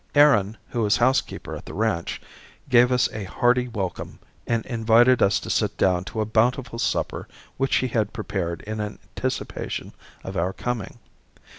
Aaron, 0.15 0.57
who 0.69 0.81
was 0.81 0.97
housekeeper 0.97 1.55
at 1.55 1.67
the 1.67 1.75
ranch, 1.75 2.19
gave 2.69 2.91
us 2.91 3.07
a 3.13 3.25
hearty 3.25 3.67
welcome 3.67 4.17
and 4.47 4.65
invited 4.65 5.21
us 5.21 5.39
to 5.41 5.51
sit 5.51 5.77
down 5.77 6.05
to 6.05 6.21
a 6.21 6.25
bountiful 6.25 6.79
supper 6.79 7.27
which 7.57 7.75
he 7.75 7.87
had 7.89 8.11
prepared 8.11 8.63
in 8.63 8.81
anticipation 8.81 9.93
of 10.23 10.35
our 10.35 10.53
coming. 10.53 10.97